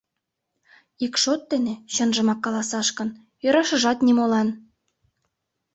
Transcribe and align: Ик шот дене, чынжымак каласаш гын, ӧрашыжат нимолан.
Ик 1.05 1.13
шот 1.23 1.41
дене, 1.51 1.73
чынжымак 1.93 2.39
каласаш 2.45 2.87
гын, 2.97 3.09
ӧрашыжат 3.45 3.99
нимолан. 4.05 4.47